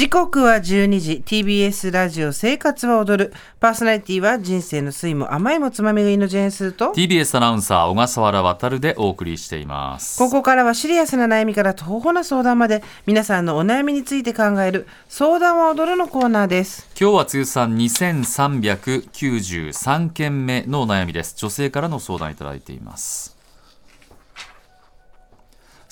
[0.00, 1.22] 時刻は12時。
[1.26, 3.34] TBS ラジオ生活は踊る。
[3.60, 6.94] パーソナリティは人生の酸いも甘いもつまみがいいのジェーンスーと。
[6.94, 10.18] TBS アナウンサー小笠原渉でお送りしています。
[10.18, 16.88] ここからはシリアスな悩みから徒歩な相談まで皆さんのお悩みについて考える相談は踊るのコーナーです。
[16.98, 21.34] 今日は通算2393件目のお悩みです。
[21.36, 23.38] 女性からの相談いただいています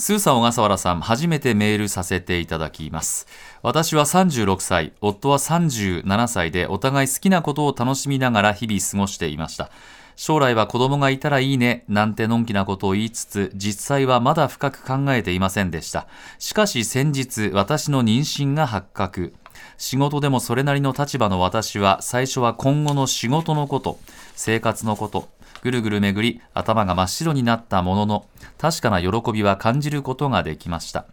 [0.08, 3.26] スーさん小笠原さん初めてメールさせていただきます。
[3.60, 4.94] 私は36歳。
[5.02, 9.70] 夫は37歳でお互い好きなことを楽しみながら日々過ごしていました。
[10.16, 16.06] 将来は子供がいたらいいねなんてのんきなことを言いつつ実際はまだ深く考えていませんでした。
[16.38, 19.34] しかし先日私の妊娠が発覚。
[19.76, 23.98] 仕事でもそれなりの立場の私は最初は今後の仕事のこと
[24.34, 25.28] 生活のこと
[25.62, 28.26] ぐるぐる巡り頭が真っ白になったものの
[28.58, 31.06] 確かな喜びは感じることができました。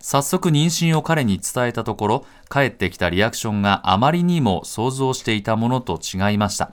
[0.00, 6.72] 早速妊娠を彼に伝えたところ返ってきたリアクションがあまりにも想像していたものと違いました。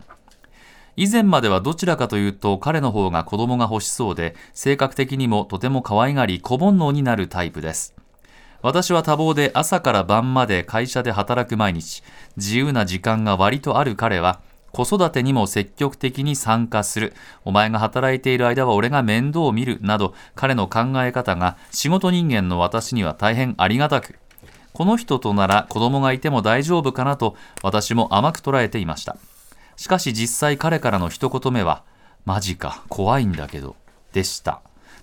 [0.97, 7.95] 以前まではどちらかというと彼の方が子供が欲しそうで性格的にもとても可愛がり小煩悩になるタイプです。
[8.61, 12.03] 私は多忙で朝から晩まで会社で働く毎日
[12.37, 14.41] 自由な時間が割とある彼は
[14.71, 17.13] 子育てにも積極的に参加する。
[17.43, 19.79] お前が働いている間は俺が面倒を見る。
[19.81, 24.17] など、彼の考え方が仕事人間の私には大変ありがたく、
[24.73, 29.17] この人となら子供がいても大丈夫かなと私も甘く捉えていました。
[29.75, 31.83] しかし実際彼からの一言目は、
[32.25, 33.75] マジか、怖いんだけど、
[34.13, 34.61] でした。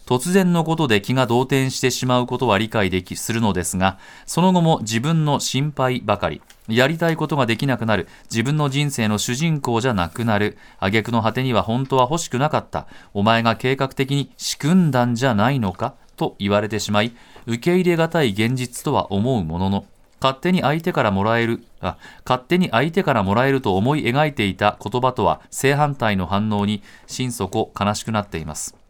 [0.09, 17.13] 突然のことで気が動転してしまうことは理解できするのですが、その後も自分の心配ばかり、やりたいことができなくなる、自分の人生の主人公じゃなくなる、挙句の果てには本当は欲しくなかった、お前が計画的に仕組んだんじゃないのか、と言われてしまい、
[17.45, 19.85] 受け入れがたい現実とは思うものの、
[20.23, 28.88] 勝手に相手からもらえるあ勝手に相手からもらえると思い描いていた言葉とは正反対の反応に心底悲しくなっています。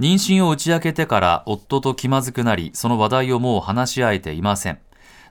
[0.00, 4.78] 妊娠を打ち明けてから夫と気まずくなり、その話題をもう話し合えていません。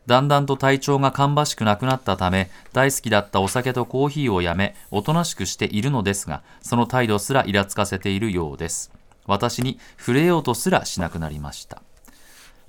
[0.07, 8.91] だんだんと体調が芳しくなくなったため、大好きだったお酒とコーヒーをやめ、おとなしくしているのですが、その態度すらイラつかせているようです。
[9.25, 11.81] 私に触れようとすらしなくなりました。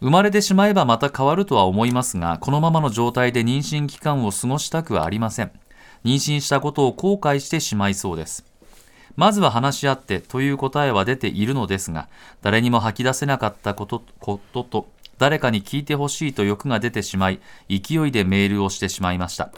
[0.00, 5.50] 生まれてしまえばまた変わるとは思いますが、このままの状態で妊娠期間を過ごしたくはありません。
[6.04, 8.47] 妊娠したことを後悔してしまいそうです。
[9.18, 12.08] まずは話し合ってという答えは出ているのですが、
[12.40, 19.50] 誰にも吐き出せなかったことことと、誰かに聞いてほしいと欲が出てしまい、勢いでメールをしてしまいました。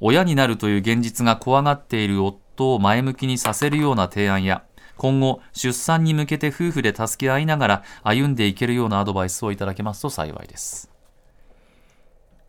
[0.00, 4.64] 親になるという現実が怖がっている夫を前向きにさせるような提案や、
[4.96, 10.90] 今後、出産に向けて夫婦で助け合いながら歩んでいけるようなアドバイスをいただけますと幸いです。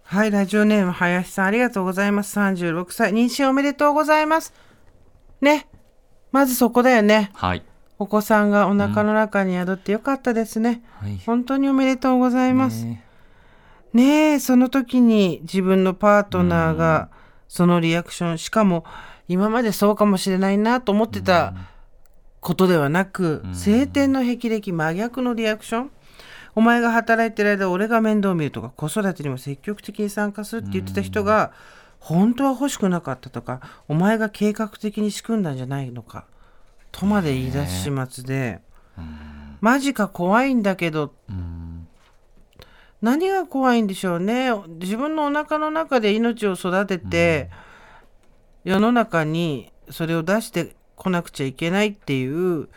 [0.02, 2.40] はい、ラジオネーム、林さん、ありがとうございます。
[2.40, 4.56] 36歳、妊娠おめでとうございます。
[5.40, 5.68] ね、
[6.32, 7.32] まずそこだよね。
[7.34, 7.64] はい。
[8.00, 10.84] お子さんがお腹の中に宿ってよかったですね。
[11.02, 12.86] うんはい、本当におめでとうございます。
[13.94, 17.10] ねえ、その時に自分のパートナーが
[17.48, 18.86] そのリアクション、しかも
[19.28, 21.56] 今までそうかもしれないなと思ってた
[22.40, 25.92] ことではなく、晴天の霹靂真逆のリアクション。
[26.56, 31.52] お前が働いてる間俺が面倒見るとか子育てにも積極的に参加するって言ってた人が、
[32.00, 36.26] 本当は欲しくなかったとかお前が計画的に仕組んだんじゃないのか
[36.92, 38.62] とまで言い出し始末で、
[39.62, 41.14] マジか怖いんだけど、
[43.02, 44.50] 何が怖いんでしょうね。
[44.80, 47.50] 自分のお腹の中で命を育てて、
[48.64, 52.68] 世の中にそれを出してこなくちゃいけないっていう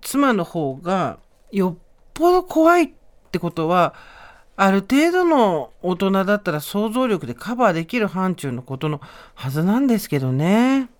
[0.00, 1.18] 妻の方が
[1.52, 1.82] よっ
[2.14, 2.90] ぽど怖いっ
[3.30, 3.94] てことは
[4.62, 9.00] ある程度の大人だったら想像力でカバーできる範疇のことの
[9.34, 10.90] はずなんですけどね。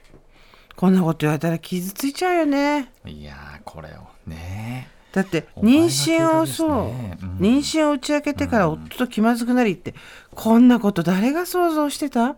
[0.76, 2.90] こんなこと言われたら傷ついちゃうよね。
[3.04, 4.88] いやこれをね。
[5.12, 6.92] だって妊娠をそう、うん、
[7.38, 9.96] 妊娠を打ち明けてから夫と気まずくなりって、うん、
[10.36, 12.36] こんなこと誰が想像してた？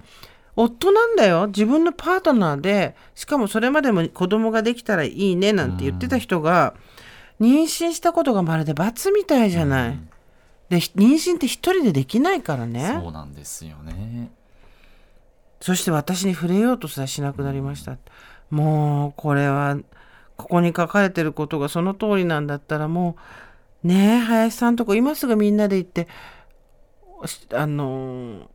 [0.56, 6.74] 夫なんだよ自分のパートナーでしかもそれまでも子供ができたらいいねなんて言ってた人が、
[7.38, 9.98] うん、妊娠したことがまるで罰みたいじゃない。
[10.72, 12.98] で妊娠って一人でできないからね。
[13.02, 14.30] そうなんですよね。
[15.60, 17.98] そして私に触れようとすらしなくなりました、う
[18.50, 19.76] ん、もうこれは
[20.36, 23.16] ここに書かれてることがその通りなんだったらも
[23.84, 26.08] うねえ林さんとこ今すぐみんなで行って
[27.52, 28.50] あの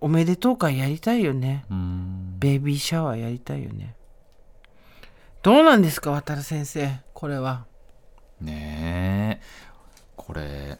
[0.00, 1.64] おめでとう会やりたいよね。
[2.38, 3.96] ベイビーシャワーやりたいよね。
[5.42, 7.00] どうなんですか渡先生。
[7.14, 7.64] これは。
[8.40, 9.71] ねえ
[10.16, 10.78] これ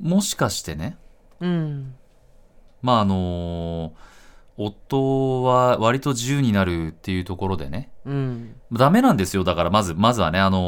[0.00, 0.96] もしかしてね、
[1.40, 1.94] うん、
[2.82, 4.10] まああのー
[4.62, 9.42] 夫は割と自由になるっていうところでね、うん、ダメなんですよ。
[9.42, 10.58] だからまずまずはね、あの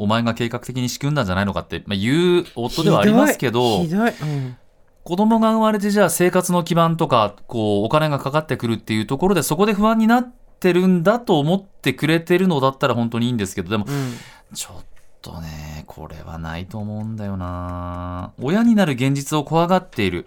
[0.00, 4.56] ー、お前が計画的に仕組んだんじゃないのかって、まあ、言う夫ではありますけど、うん、
[5.04, 14.14] 子供が生まれてじゃあ生活の基盤とかこうお金がかかってくるっていうところでそこで不安になってるんだと思ってくれてるのだったら本当にいいんですけどでも、うん、
[14.54, 14.84] ちょっ
[15.20, 18.32] とねこれはないと思うんだよな。
[18.40, 20.26] 親になる現実を怖がっている。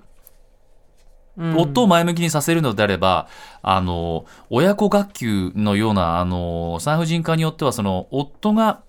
[1.38, 3.28] 夫を前向きにさせるのであれば、
[3.62, 8.82] あの、親子学級のような、あの、産婦人科によっては、その、夫が、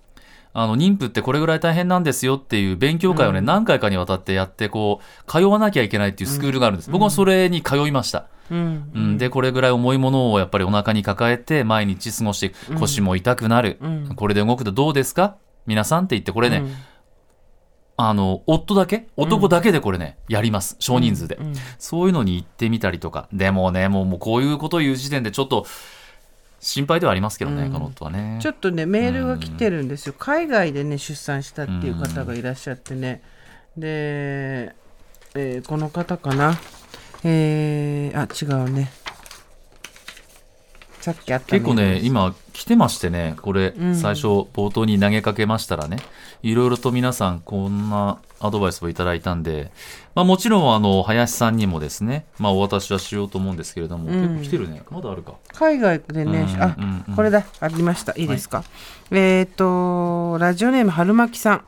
[0.51, 6.87] あの、妊婦ってこれぐらい大変なんですよっていう勉強会をね、うん、何回かにわたってやって、こう、通わなきゃいけないっていうスクールがあるんです。
[6.87, 8.27] うん、僕はそれに通いました。
[8.51, 13.79] うん、うん、で、これぐらい重いものをやっぱりお腹に抱えて毎日過ごして、腰も痛くなる。
[14.17, 15.37] これで動くとどうですか？
[15.65, 16.63] 皆さんって言って、これね、
[17.95, 19.07] あの夫だけ？
[19.15, 20.75] 男だけでこれね、うん、やります。
[20.79, 23.27] 少人数で、うんうん、そういうのに行ってみたりとか。
[23.31, 25.65] でもねもうもうこういうことを言う時点でちょっと
[26.59, 28.39] 心配ではありますけどね、この夫はね。
[28.41, 33.21] ちょっとねメールが来てるんですよ、海外でね出産したっていう方がいらっしゃってね、
[33.77, 34.73] で、
[35.35, 36.57] えー、この方かな？
[37.23, 38.91] えー、あ違うね
[41.03, 45.97] さっきあった結構ね今来てましてねこれ、最初冒頭に投げかけましたらね
[46.43, 49.73] いろいろと皆さんこんなアドバイスをいただいたんで、
[50.15, 56.75] まあ、もちろんあの林さんにもですね、まあ、お渡しはしようと思うんですけれども、うん、結構来てるねまだあるか海外でね、うん、あ、
[57.07, 58.67] うん、これだありましたいいですか、はい、
[59.11, 61.65] えっ、ー、とラジオネーム春巻さん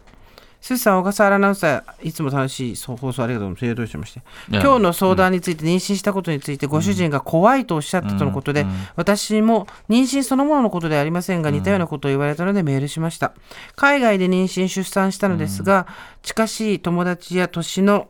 [0.65, 3.88] スーさん、小笠原アナウンサー、いつも楽しい放送ありがとうございます。
[3.88, 4.23] しまして。
[4.50, 8.65] 今日の相談について、妊娠したことについて、ご主人が怖いとおっしゃったとのことで、
[8.95, 13.33] 私も妊娠そのもののことではありませんが、似たようなことを言われたのでメールしました。
[13.75, 15.85] 海外で妊娠、出産したのですが、
[16.23, 18.07] 近しい友達や年の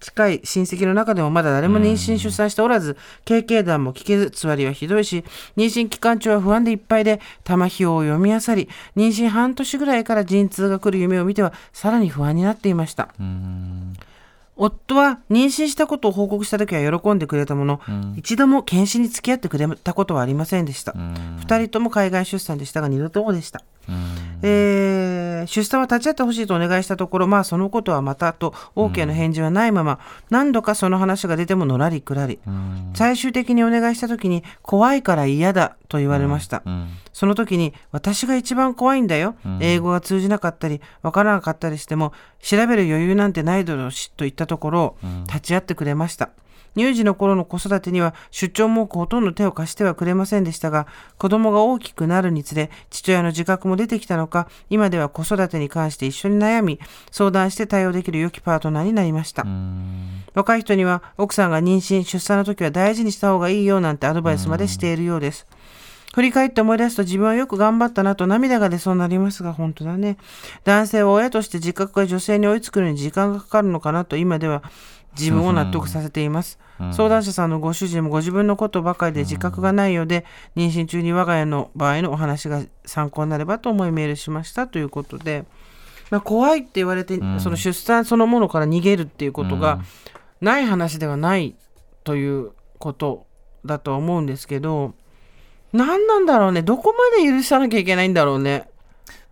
[0.00, 5.24] 近い親戚の中でもまだ誰も妊娠出産しておらず、経験談も聞けず、つわりはひどいし、
[5.56, 13.08] 妊娠期間中は不安でいっぱいで、玉ひを読み漁り、妊娠半年ぐらいから陣痛が来る夢を見ては、さらに不安になっていました。
[14.56, 20.94] 夫は妊娠したことを報告した時は喜んでくれたもの、うん、一度も検視に付き合ってくれたことはありませんでした。
[21.38, 23.62] 二、人とも海外出産でしたが、二度ともでした。
[24.42, 29.98] えー、出産は立ち会ってほしいとお願いしたところ、まあそのことはまたと OK の返事はないまま、
[30.30, 32.38] 何度かその話が出てものらりくらり。
[32.94, 36.62] 最終的にお願いした時に、怖いから嫌だと言われました。
[37.12, 39.34] その時に、私が一番怖いんだよ。
[39.60, 44.96] 英語が通じなかったり、わからなかったりしても、調べる余裕なんてないだろうし、と言ったところ、
[45.26, 46.30] 立ち会ってくれました。
[46.76, 50.86] 乳児の頃の子育てには出張もほとんど手を貸してはくれませんでしたが、
[51.18, 56.78] 子供が大きくなるにつれ、父親の自覚も出てきたのか、今では子育てに関して一緒に悩み、
[57.10, 59.46] 相談して対応できる良きパートナーになりました。
[60.34, 65.46] 若い人には、奥さんが妊娠、出産の時は大事にした方がいいよなんてアドバイスまでしているようです。
[66.14, 70.16] 振り返って思い出すと自分はよく頑張ったなと涙が出そうになりますが、本当だね。
[70.64, 74.64] 男性は親として自覚が女性に追いつくのに時間がかかるのかなと今では
[75.18, 76.58] 自分を納得させています。
[76.92, 80.24] 相談者さんのご主人もご自分のことばかりで自覚がないようで、
[80.56, 85.44] 妊娠中に我が家の場合のお話が参考になればと思いメールしましたということで、
[86.10, 89.80] まあ、怖いって言われて、その出産そのものから逃げるっていうことが
[90.40, 91.54] ない話ではない
[92.04, 93.26] ということ
[93.64, 94.94] だと思うんですけど、
[95.72, 96.62] 何なんだろうね。
[96.62, 98.68] どこまで許さなきゃいけないんだろうね。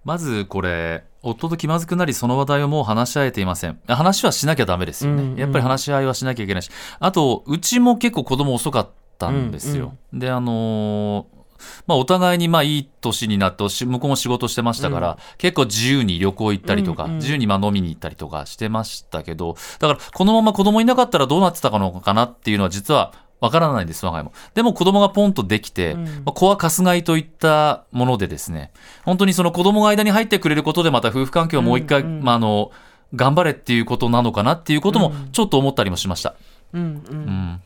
[0.05, 3.79] まずこれ、夫と気まずくなりその話題をもう話し合えていません。
[3.87, 6.71] 話はしなきゃダメですよね、うんうん、やっぱり話し合いはしなきゃいけないし。
[7.01, 11.39] あとうちも結構子供遅かったんですよ、うんうん、であのー
[11.87, 24.33] まあ、お互いにまあいい年になって向こうも仕事してましたから、うん、結構自由に旅行行ったりとか、うんうん、自由にまあ飲みに行ったりとかしてましたけどだからこのまま子供いなかったらどうなってたのかなっていうのは実はわからないです、我が家も。
[24.55, 28.73] でも子供がポンとできて、うん、まあ、子はかすがいといったものでですね、
[29.05, 32.73] 本当にその子供が間に入ってくれることでまた夫婦関係をもう一回、うんうん、まあ、あの、
[33.15, 36.35] 頑張れっていうことなのかなっていうこともちょっと思ったりもしました。
[36.73, 37.61] うん、うん、うん、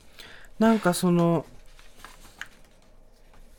[0.58, 1.46] なんかその、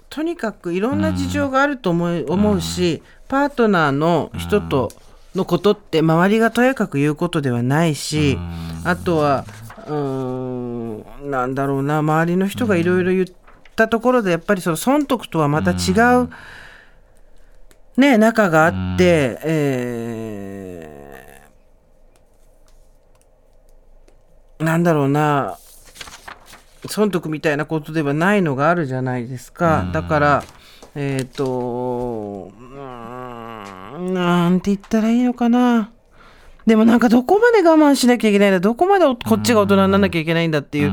[0.09, 4.91] とにかくいろんな事情があると思う,、思うし、パートナーの人と
[5.33, 8.37] のことって周りがとやかく言うことではないし、
[8.83, 9.45] あとは
[9.87, 10.62] うん
[11.33, 13.25] なんだろうな周りの人がいろいろ言っ
[13.75, 16.29] たところでやっぱりその損得とはまた違う、
[17.99, 25.57] ね、仲があって、えー、なんだろうな
[26.87, 29.89] 損得みたいなことではないのがあるじゃないですか。
[29.93, 30.43] だから
[30.95, 32.59] えっ、ー、とう
[34.01, 35.91] んなんて言ったらいいのかな。
[36.65, 40.91] でもなんかどこまで我慢しなきゃいけないんだどこまでこっちが大人にならなきゃいけないんだっていう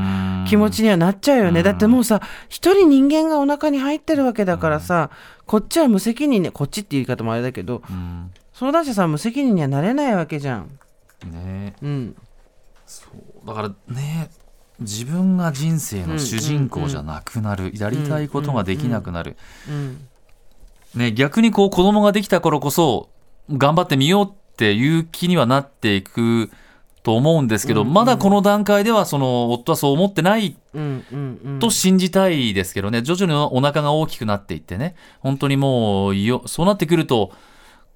[0.51, 1.63] 気持ちにはなっちゃうよね。
[1.63, 5.09] だってもうさ一人人間がお腹に入ってるわけだからさ
[5.45, 6.51] こっちは無責任ね。
[6.51, 7.81] こっちって言い方もあれだけど
[8.53, 10.77] 相談者さん無責任にはなれないわけじゃん。
[11.31, 11.73] ね。
[11.81, 12.15] うん、
[12.85, 13.05] そ
[13.45, 13.47] う。
[13.47, 14.29] だからね
[14.81, 19.37] 自分が人生の主人公じゃなくなる、やりたいことができなくなる、
[19.69, 20.05] うん。
[20.95, 23.09] ね、逆にこう子供ができた頃こそ
[23.49, 26.51] 頑張ってみようっていう気にはなっていく
[27.03, 31.59] と思うんですけど、まだこの段階ではその夫はそう思ってないうんうんうん。
[31.59, 33.01] と信じたいですけどね。
[33.01, 34.95] 徐々にお腹が大きくなっていってね。
[35.19, 37.31] 本当にもうよそうなってくると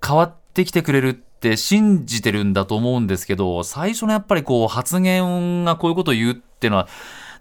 [0.06, 6.88] 変わってきてくれるって信じてるんだと思うんですけど最初のやっぱりこう発言がこういうことを言うっていうのは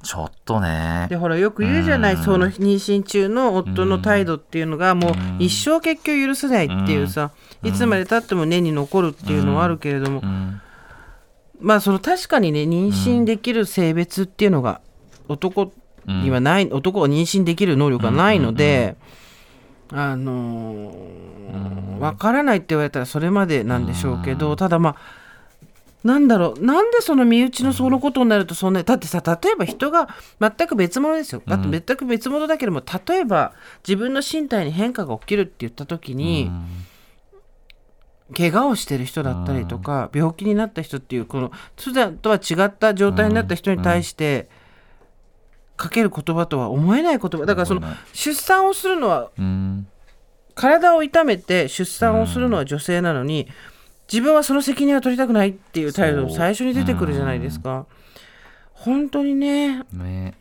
[0.02, 1.06] ちょっとね。
[1.08, 2.22] でほらよく言うじゃない、うん。
[2.22, 7.30] その妊娠中の夫の態度っていうのがもう一生結局許せないっていうさ、
[7.62, 10.60] いつまでたっても根に残るっていうのはあるけれども、うん
[11.64, 14.80] まあその確かにね妊娠できる性別っていうのが
[15.28, 15.72] 男
[16.06, 18.96] にはない、男は妊娠できる能力がないので、
[19.90, 24.96] あのーわからないって言われたらそれまでなんでしょうけど、ただまあ
[26.02, 31.42] なんだろうなんでその身内のそのことになるとそんなだってさ例えば人が全く別物ですよ。
[31.46, 33.54] だって全く別物だけども例えば
[33.86, 36.50] 自分の身体に変化が起きるって言った時に、
[38.36, 44.48] 怪我をしてる人だったりとか、病気になった人っていうこの普段とは違った状態になった人に対して、
[45.76, 47.44] かける言葉とは思えない言葉。
[47.44, 49.86] だからその出産をするのはうん。
[50.54, 53.48] 体を痛めて出産をするのは女性なのに、
[54.10, 57.86] 自分はその責任は取りたくないっていう態度最初に出てくるじゃないですか。
[58.72, 59.82] 本当にね。
[59.92, 60.34] ね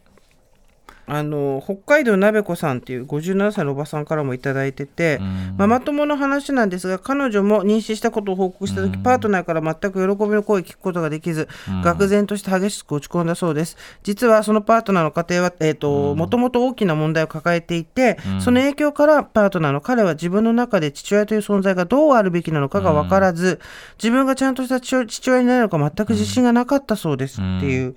[1.06, 5.56] あの北海道なべこさんっていう57歳のおばさんからもいただいてて、うん。
[5.58, 11.48] ママ友の話なんですが彼女も妊娠したことを報告した時、パートナーから全く喜びの声を聞くことができず、
[11.84, 13.78] 愕然として激しく落ち込んだそうです。
[14.04, 23.60] 実はそのパートナーの家庭は、えーともともと大きな問題を抱えていて、その影響からパートナーの彼は自分の中で父親という存在がどうあるべきなのかが分からず、
[23.98, 27.96] 自分がちゃんとした父親父親になるのか全く自信がなかったそうですっていう。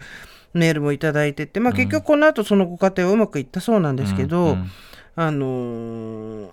[0.56, 4.70] メールもいただいてて、まあ、結局この後そのご家庭はうまくいったそうなんですけど、うん
[5.18, 6.50] あのー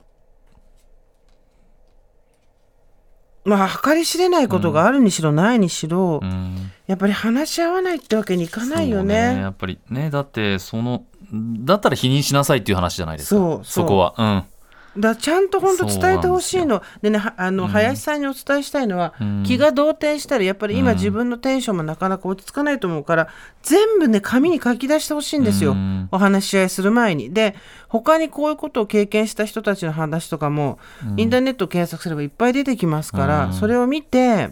[3.46, 6.72] まあ計り知れないことがあるにしろないにしろ、うん。
[6.88, 9.16] やっぱり話し合わないってわけにいかないよそうね。
[9.16, 10.10] やっぱりね。
[10.10, 13.60] だってそのだったら否認しなさいっていう話じゃないですか。
[13.64, 14.16] そこは。
[14.18, 14.44] うん
[14.98, 16.84] だちゃんと本当伝えてほしいの。
[17.02, 19.44] でね、はあの、林さんにお伝えしたいのは、うん。
[19.44, 23.28] 気が動転したら、やっぱり今自分のテンションもなかなか落ち着かないと思うから、
[23.64, 25.72] 全部ね、紙に書き出してほしいんですよ。
[25.72, 26.10] うん。
[26.12, 27.34] お話し合いする前に。
[27.34, 27.56] で、
[27.88, 30.78] 他にこういうことを経験した人たちの話とかも、
[31.18, 33.54] インターネットを検索すればいっぱい出てきますから、うん。
[33.54, 34.52] それを見て、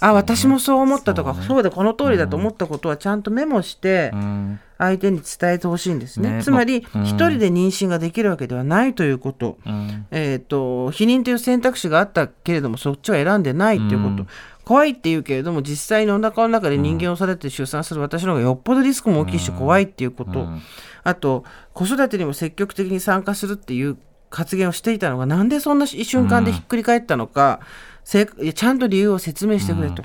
[0.00, 1.46] あ、私もそう思ったとか、そうね。
[1.48, 6.36] そうだ、この通りだと思ったことはちゃんとメモして、うん相手に伝えてほしいんですね。
[6.36, 6.42] ね。
[6.42, 9.58] つまり、一人で妊娠ができるわけではないということ。
[9.66, 10.06] うん。
[10.12, 14.28] えー、と避妊という選択肢があったけれどもそっちは選んでないっていうこと、うん。
[14.64, 20.62] 怖いっていうけれども実際にお腹の中で人間を育てて出産する私の方がよっぽどリスクも大きいし怖いっていうこと、うん。
[21.02, 21.44] あと
[21.74, 23.96] 子育てにも積極的に参加するっていう
[24.30, 27.60] 発言をしていたのがなんでそんな瞬間でひっくり返ったのか、
[28.04, 30.04] せいやちゃんと理由を説明してくれと。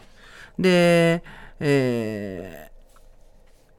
[0.58, 1.24] で、
[1.60, 2.73] えー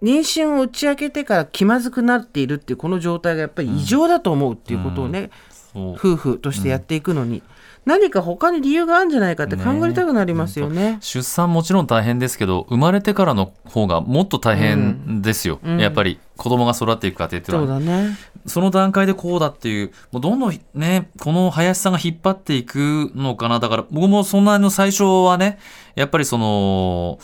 [0.04, 5.92] 妊娠を打ち明けてから気まずくなっているっていうこの状態がやっぱり異常だと思うっていうことをね、そう。
[5.94, 7.42] 夫婦としてやっていくのに、
[7.86, 10.98] 何か他に理由があるんじゃないかって考えたくなりますよね。
[11.00, 17.80] 出産もちろん大変ですけど生まれてからの方がもっと大変ですよ、やっぱり子供が育っていく過程っていうのは。
[17.80, 18.16] ね。
[18.46, 23.58] その段階でこうだっていう、もうどんどんね、この林さんが引っ張っていくのかな。
[23.58, 25.58] だから僕もそんなの最初はね、
[25.94, 27.18] やっぱりその、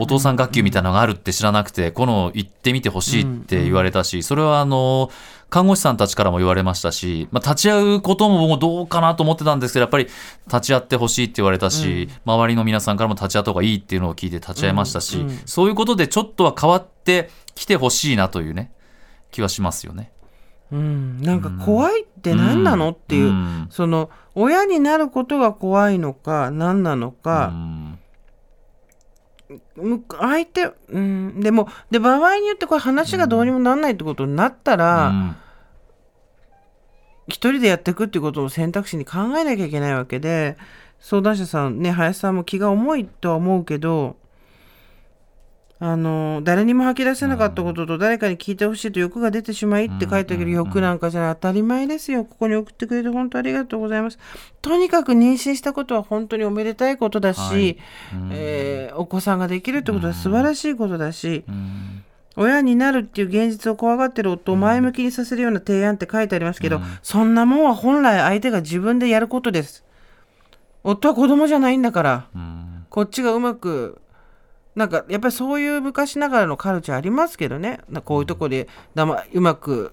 [0.00, 5.10] お父さん学級みたいなのがあるって知らなくて、この行ってみてほしいって言われたし、それはあの、
[5.50, 10.06] 看護師さんたちからも言われましたし、まあ、立ち会うことも僕もどうかなと思ってたんですけど、やっぱり
[10.46, 18.70] 立ち会ってほしいって言われたし、周りの皆さんからも立ち会った方がいいっていうのを聞いて立ち会いましたし、そういうことでちょっとは変わってきてほしいなというね、
[19.30, 20.12] 気はしますよね。
[20.70, 23.68] うん、なんか怖いって何なの、っていう、ん。
[23.70, 27.77] その親になることが怖いのか何なのうか、ん。
[27.77, 27.77] む
[30.20, 35.36] 相手、うん、でもで場合によってこれ話がどうにもならないってことになったら、うん。
[37.28, 40.56] 一人でやっていくっていうことを選択肢に考えなきゃいけないわけで
[40.98, 44.16] 相談者さんね林さんも気が重いとは思うけど
[45.80, 52.24] あの誰にも吐き出せなかったことと誰かに聞いてほしいと欲が出てしまいって書いてある欲なんかじゃ当たり前ですよ。
[52.24, 54.18] ここに送ってくれて本当ありがとうございます。
[54.60, 57.76] とにかく妊娠したことは本当におめでたいことだし、はい、
[58.32, 61.44] えー、お子さんができるってことは素晴らしいことだし、
[62.34, 69.84] 親になるっていう現実を怖がってる夫を前向きにさせるような提案って書いてありますけど、そんなもんは本来相手が自分でやることです。
[70.82, 72.26] 夫は子供じゃないんだから、
[72.90, 74.00] こっちがうまく
[74.78, 77.80] なんかやっぱりそういう昔ながらのカルチャーありますけどね。
[78.04, 79.92] こういうとこでだ、ま、うまく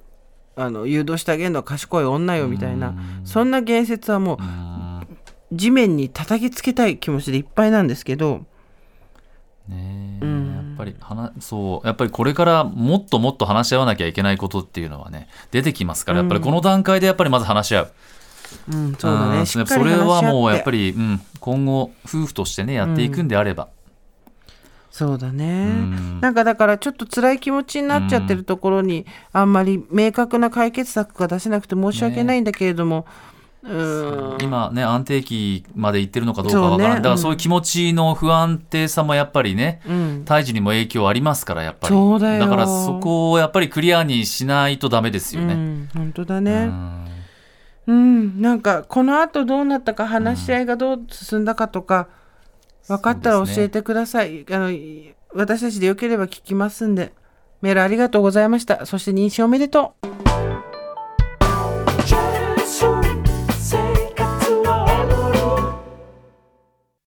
[0.56, 2.94] あの誘導してあげるのは賢い女よみたいな。
[3.24, 8.46] そんな言説はもう地面に叩きつけたい気持ちでいっぱいなんですけど。
[9.68, 17.92] ねうん、やっぱり話そうやっぱりこれからもっともっと話し合わなきゃいけないことっていうのはね出てきますからやっぱりこの段階でやっぱりまず話し合う。
[18.72, 19.46] うん、そうだね。
[19.48, 23.70] それはもうやっぱり、うん、今後夫婦としてねやっていくんであれば、
[24.96, 33.06] そうだね、ん、なんかだからちょっと辛い気持ちになっちゃってるところに、あんまり明確な解決策が出せなくて申し訳ないんだけれども、
[33.62, 33.72] ね、
[34.42, 41.94] 今ね安定期までいってるのかどうかわからない、ね、だからそういう気持ちの不安定さもやっぱりね、うん、胎児にも影響ありますからやっぱり。
[41.94, 46.72] そうだだからそこをやっぱりクリアにしないとダメですよね、うん、本当だね。
[47.86, 52.08] うん、なんかこのあとどうなったか話し合いがどう進んだかとか、
[52.88, 54.70] 分かったら教えてください、ね、あの
[55.34, 57.14] 私たちでよければ聞きますんで。
[57.62, 58.86] メールありがとうございました。
[58.86, 60.25] そして妊娠おめでとう。